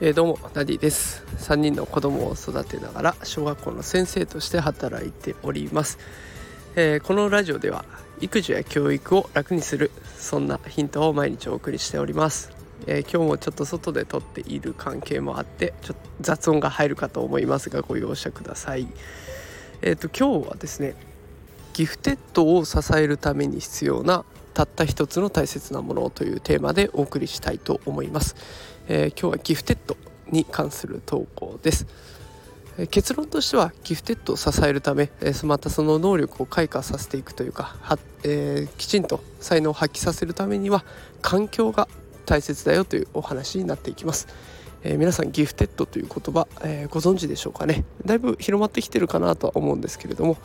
[0.00, 1.28] えー、どうもダディです。
[1.48, 5.98] 3人の子供を育てながら小学校の先生として働いております、
[6.76, 7.86] えー、このラジオでは
[8.20, 12.52] 育児や教育を楽にするそんなヒントを毎日お送りしております、
[12.86, 18.86] えー、今日もちょっと外で撮っている関係もあってちょっと雑音が入るかと思いますがご容赦ください。
[19.80, 20.96] えっ、と今日はですね
[21.72, 24.24] ギフテッドを支えるために必要な
[24.58, 28.34] たった一つの大切なものというテーマでお送りしたいと思います、
[28.88, 29.96] えー、今日はギフテッド
[30.32, 31.86] に関する投稿です、
[32.76, 40.84] えー、結論としてはギフテッドを支えるため、えー、またその能力を開花させていくというかは、えきちんと才能を発揮させるためには
[41.22, 41.86] 環境が
[42.26, 44.26] 大切だよというお話になっていきます。
[44.82, 50.36] えー、皆さんギフテッドという言葉、えー、ご存知でしょうかねだいぶ広まってきてるかなとは思うんですけれども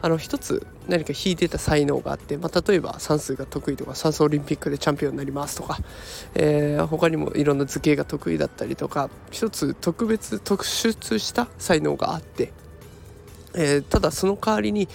[0.00, 5.78] あの一つ何か秀でた才能があって、まあ、例えば算数が得意とか算数オリンピックでチャンピオンになりますとか、
[6.34, 12.52] えー、他にもいろんな図形が得意だったりとか一つ特別突出した才能があって、
[13.54, 14.88] えただその代わりに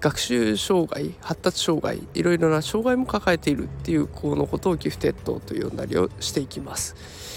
[0.00, 7.29] 学習障害発達障害いろいろな障害も抱えているっていう子のことをギフテッドと呼んだりをしていきます。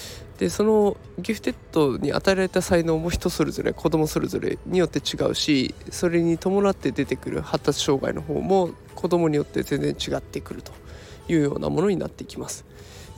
[0.44, 10.74] でそのギフテッドに与えられた才能も人それぞれ子供それぞれによって違うしそれに伴って出てくる発達障害の方も子供によって全然違ってくると
[11.30, 12.66] いうようなものになっていきます。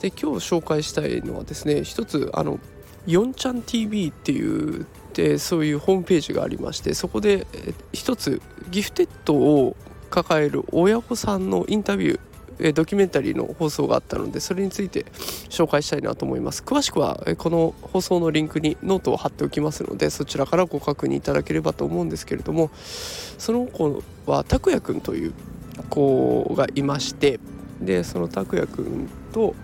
[0.00, 2.60] で今日紹介したいのはですね一つあの
[3.08, 7.44] 4ちゃん TV っていうでそういうホームページがありましてそこで
[7.92, 8.40] 一つ
[8.70, 9.74] ギフテッドを
[10.10, 12.20] 抱える親御さんのインタビュー
[12.58, 15.04] えドキュメンタリーの放送があったのでそれについて
[15.48, 16.62] 紹介したいなと思います。
[16.62, 25.34] 詳しくはえこの放送のリンクにノートを貼っておきますのでそちらからご確認いただければと思うんですけれどもその子は拓也くんという
[25.90, 27.40] 子がいまして
[27.80, 29.54] でその拓也くんと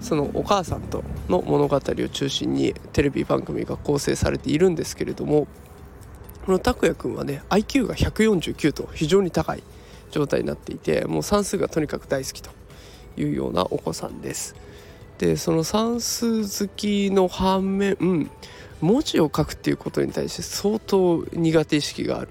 [0.00, 5.46] そのお母さんとの物語を中心にテレビ番組が構成されているんですけれども
[6.44, 9.62] この拓也くんはね IQ が149と非常に高い。
[10.14, 12.50] 状態になっていてもう算数がとにかく大好きと
[13.16, 14.54] いうようなお子さんです。
[15.18, 18.30] でその算数好きの反面、うん、
[18.80, 22.28] 文字を書くっていうことに対して相当苦手意識がある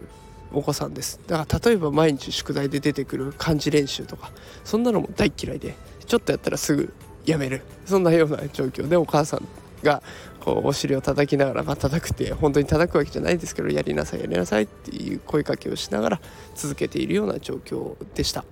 [0.51, 4.31] お子さんですだから例えば毎日宿題で出てくる漢字練習とか
[4.63, 6.93] そんなのも大嫌いでちょっとやったらすぐ
[7.25, 9.47] やめるそんなような状況でお母さん
[9.83, 10.01] が
[10.39, 16.21] こうお尻を叩きながら、まあ叩くって本当に叩くわけじゃないですけどやりなさいやりなさいっていう声かけをしながら
[16.55, 18.43] 続けているような状況でした。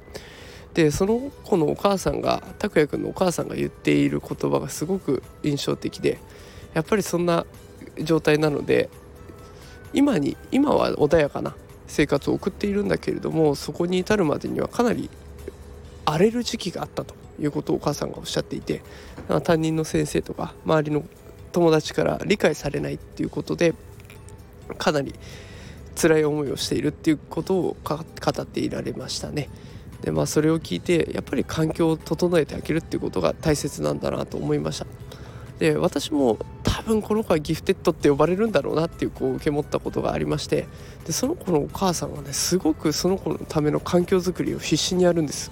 [0.74, 6.20] でその子のお母さんが拓也君のお母さんが言っている言葉がすごく印象的で
[6.74, 7.46] やっぱりそんな
[8.02, 8.90] 状態なので
[9.94, 11.56] 今に今は穏やかな
[11.88, 15.10] 生活を送っているんだけれどもそこに至るまでにはかなり
[16.06, 18.82] 荒れる時期があったということをお母さんがおっしゃっていて
[19.44, 21.04] 担任の先生とか周りの
[21.52, 23.74] 友達から理解されないっていうことで
[24.78, 25.14] かなり
[25.96, 29.50] 辛い思いをしているっていうことを語っていられましたね。
[30.02, 34.88] でまあそれを聞いてやっぱり環境を整えてあげるっていうことが大切なんだなと思いました。
[35.60, 40.68] で私も多分この子はギフテッドって呼ばれるんだろうなっていうこう受け持ったことがありまして
[41.06, 45.52] でその子のお母さんはねすごくその子のための環境づくりを必死にやるんです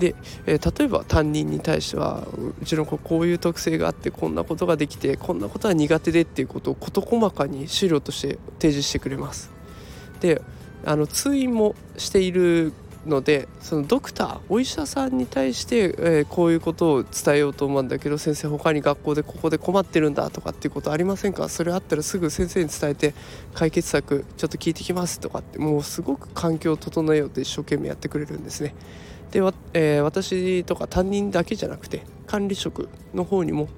[0.00, 0.16] で、
[0.46, 2.26] えー、例えば担任に対しては
[2.60, 9.50] うちの子こういう特性があってこんなことができてこんなことは苦手でっていうことを事細かに資料として提示してくれます。
[10.18, 10.42] で
[10.84, 12.72] あの通院もしている
[13.06, 21.48] のでそのドクターお医者さんに対して、えー、こういうことを伝えようと思うんだけど先生他に学校でここで困ってるんだとかっていうことありませんか？
[21.48, 23.14] それあったらすぐ先生に伝えて
[23.54, 28.74] 解決策ちょっと聞いてきますとかってもうすごく環境を整えようと一生懸命やってくれるんですね。
[29.30, 29.40] で、
[29.74, 33.68] えー、私とか担任だけじゃなくて管理職の方にも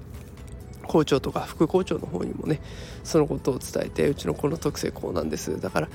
[0.87, 2.59] 校長とか副校長の方にもね
[3.03, 5.59] そのことを伝えてうちの子の特性こうなんです。
[5.59, 5.89] だから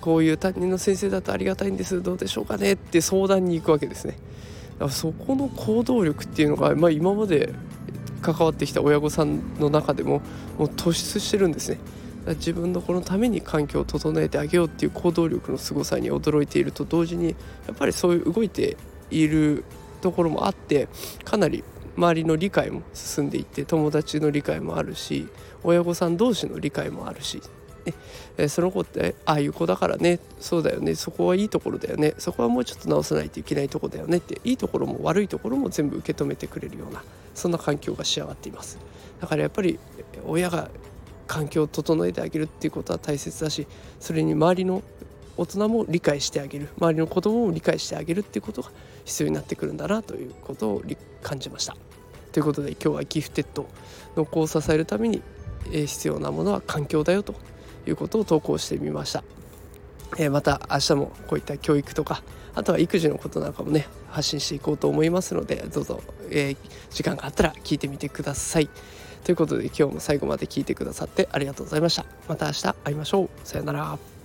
[0.00, 2.02] こういう担任の先生だとありがたいんです。
[2.02, 2.72] どうでしょうかね。
[2.72, 4.16] って相談に行くわけですね。
[4.74, 7.52] だからそこの行動力っていうのが、まあ、今まで
[8.22, 10.22] 関わってきた親御さんの中でも
[10.58, 11.78] もう突出してるんですね。
[12.26, 17.30] 自分の子のために環境を整えてあげようっていう行動力の凄さに驚いていると同時に
[17.66, 18.76] やっぱりそういう動いて
[19.12, 19.64] いる
[20.00, 20.88] ところもあって
[21.24, 21.64] かなり
[21.96, 25.28] 周りの理解も進んでいって友達の理解もあるし
[25.62, 27.40] 親御さん同士の理解もあるし、
[27.84, 27.94] ね。
[28.38, 37.02] えその子ってああいう子だからねそうだよねそこはいいところだよねそこはもうちょっと直さないといけないとこだよねっていいところも悪いところも全部受け止めてくれるような
[37.34, 38.78] そんな環境が仕上がっています。
[39.20, 39.78] だからやっぱり
[40.26, 40.68] 親が
[41.26, 43.66] 環境を整えてあげるっていうことは大切だし
[44.00, 44.82] それに周りの
[45.36, 48.70] 大人も理解してあげる周りの子供も理解してあげるっていうことが
[49.04, 50.82] 必要になってくるんだなということを
[51.22, 51.76] 感じました。
[52.32, 53.68] ということで今日はギフテッド
[54.16, 55.22] の子を支えるために
[55.70, 57.34] 必要なものは環境だよと
[57.86, 59.22] いうことを投稿してみました。
[60.18, 62.22] えまた明日もこういった教育とか
[62.54, 66.56] あとは育児のことなんかもね発信していこうと思いますのでどうぞ、えー、
[66.90, 68.68] 時間があったら聞いてみてください。
[69.24, 72.04] ということで今日も最後まで聞いてくださってありがとうございました。
[72.28, 73.28] また明日会いましょう。
[73.44, 74.21] さようなら。